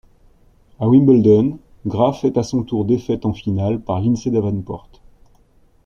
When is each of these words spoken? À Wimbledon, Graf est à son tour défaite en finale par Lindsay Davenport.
À 0.79 0.87
Wimbledon, 0.87 1.59
Graf 1.85 2.25
est 2.25 2.35
à 2.39 2.41
son 2.41 2.63
tour 2.63 2.85
défaite 2.85 3.23
en 3.23 3.33
finale 3.33 3.79
par 3.79 3.99
Lindsay 4.01 4.31
Davenport. 4.31 4.89